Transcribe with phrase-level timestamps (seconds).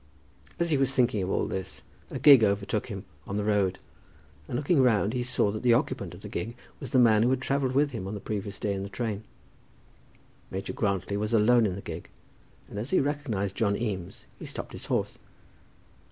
[0.57, 3.77] As he was thinking of all this, a gig overtook him on the road,
[4.47, 7.21] and on looking round he saw that the occupant of the gig was the man
[7.21, 9.23] who had travelled with him on the previous day in the train.
[10.49, 12.09] Major Grantly was alone in the gig,
[12.67, 15.19] and as he recognized John Eames he stopped his horse.